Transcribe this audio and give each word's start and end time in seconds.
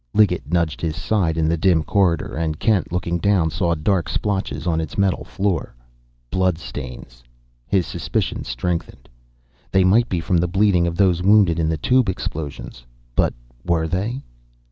Liggett 0.15 0.51
nudged 0.51 0.81
his 0.81 0.95
side 0.95 1.37
in 1.37 1.47
the 1.47 1.55
dim 1.57 1.83
corridor, 1.83 2.35
and 2.35 2.57
Kent, 2.57 2.91
looking 2.91 3.19
down, 3.19 3.51
saw 3.51 3.75
dark 3.75 4.09
splotches 4.09 4.65
on 4.65 4.81
its 4.81 4.97
metal 4.97 5.23
floor. 5.23 5.75
Blood 6.31 6.57
stains! 6.57 7.23
His 7.67 7.85
suspicions 7.85 8.47
strengthened. 8.47 9.07
They 9.71 9.83
might 9.83 10.09
be 10.09 10.19
from 10.19 10.37
the 10.37 10.47
bleeding 10.47 10.87
of 10.87 10.95
those 10.95 11.21
wounded 11.21 11.59
in 11.59 11.69
the 11.69 11.77
tube 11.77 12.09
explosions. 12.09 12.83
But 13.15 13.35
were 13.63 13.87
they? 13.87 14.23